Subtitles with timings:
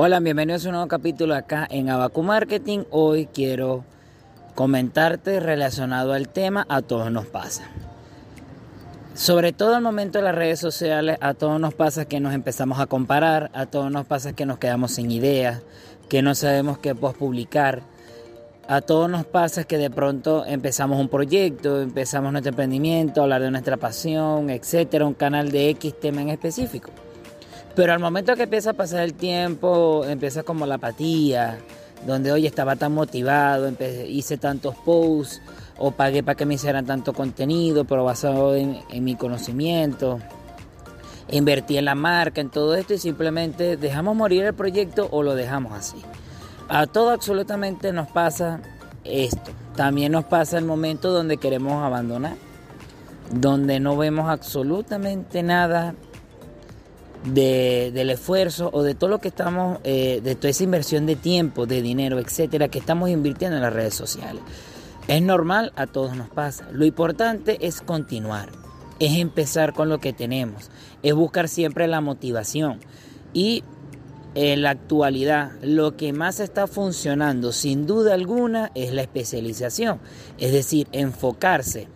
[0.00, 2.84] Hola, bienvenidos a un nuevo capítulo acá en Abacu Marketing.
[2.92, 3.82] Hoy quiero
[4.54, 7.64] comentarte relacionado al tema A todos nos pasa.
[9.14, 12.78] Sobre todo al momento de las redes sociales, a todos nos pasa que nos empezamos
[12.78, 15.62] a comparar, a todos nos pasa que nos quedamos sin ideas,
[16.08, 17.82] que no sabemos qué publicar.
[18.68, 23.50] A todos nos pasa que de pronto empezamos un proyecto, empezamos nuestro emprendimiento, hablar de
[23.50, 26.92] nuestra pasión, etcétera, un canal de X tema en específico.
[27.78, 31.60] Pero al momento que empieza a pasar el tiempo, empieza como la apatía,
[32.04, 33.72] donde hoy estaba tan motivado,
[34.08, 35.40] hice tantos posts
[35.76, 40.18] o pagué para que me hicieran tanto contenido, pero basado en, en mi conocimiento.
[41.30, 45.36] Invertí en la marca, en todo esto y simplemente dejamos morir el proyecto o lo
[45.36, 46.02] dejamos así.
[46.68, 48.58] A todo absolutamente nos pasa
[49.04, 49.52] esto.
[49.76, 52.34] También nos pasa el momento donde queremos abandonar,
[53.30, 55.94] donde no vemos absolutamente nada
[57.24, 61.66] del esfuerzo o de todo lo que estamos, eh, de toda esa inversión de tiempo,
[61.66, 64.42] de dinero, etcétera, que estamos invirtiendo en las redes sociales.
[65.08, 66.68] Es normal, a todos nos pasa.
[66.72, 68.50] Lo importante es continuar,
[68.98, 70.70] es empezar con lo que tenemos,
[71.02, 72.80] es buscar siempre la motivación.
[73.32, 73.64] Y
[74.34, 79.98] en la actualidad, lo que más está funcionando, sin duda alguna, es la especialización,
[80.38, 81.88] es decir, enfocarse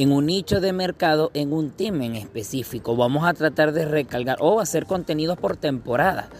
[0.00, 2.96] en un nicho de mercado, en un tema en específico.
[2.96, 6.30] Vamos a tratar de recargar o hacer contenidos por temporada.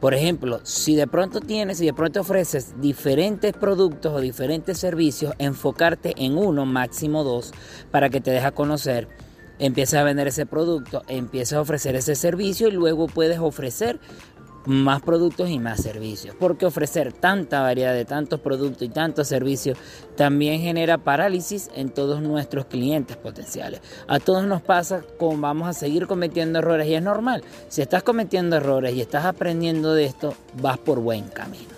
[0.00, 5.32] Por ejemplo, si de pronto tienes y de pronto ofreces diferentes productos o diferentes servicios,
[5.38, 7.52] enfocarte en uno, máximo dos,
[7.90, 9.08] para que te deje conocer,
[9.58, 13.98] empiezas a vender ese producto, empiezas a ofrecer ese servicio y luego puedes ofrecer
[14.66, 16.34] más productos y más servicios.
[16.38, 19.78] Porque ofrecer tanta variedad de tantos productos y tantos servicios
[20.16, 23.80] también genera parálisis en todos nuestros clientes potenciales.
[24.08, 27.42] A todos nos pasa como vamos a seguir cometiendo errores y es normal.
[27.68, 31.74] Si estás cometiendo errores y estás aprendiendo de esto, vas por buen camino.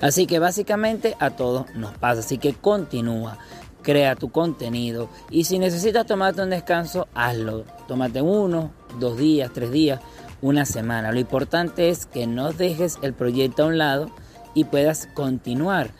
[0.00, 2.20] Así que básicamente a todos nos pasa.
[2.20, 3.38] Así que continúa
[3.82, 7.62] crea tu contenido y si necesitas tomarte un descanso, hazlo.
[7.86, 10.00] Tómate uno, dos días, tres días
[10.46, 11.12] una semana.
[11.12, 14.10] Lo importante es que no dejes el proyecto a un lado
[14.54, 15.90] y puedas continuar.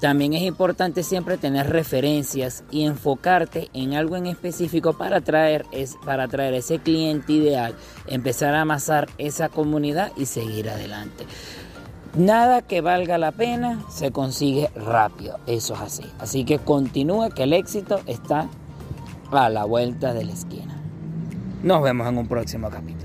[0.00, 5.96] También es importante siempre tener referencias y enfocarte en algo en específico para atraer, es,
[6.06, 7.74] para atraer ese cliente ideal,
[8.06, 11.26] empezar a amasar esa comunidad y seguir adelante.
[12.16, 16.04] Nada que valga la pena se consigue rápido, eso es así.
[16.18, 18.48] Así que continúa que el éxito está
[19.30, 20.80] a la vuelta de la esquina.
[21.62, 22.99] Nos vemos en un próximo capítulo.